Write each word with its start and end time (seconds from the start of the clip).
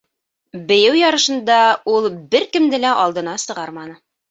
Бейеү 0.71 0.95
ярышында 0.99 1.59
ул 1.93 2.09
бер 2.33 2.49
кемде 2.57 2.83
лә 2.87 2.97
алдына 3.05 3.39
сығарманы. 3.47 3.97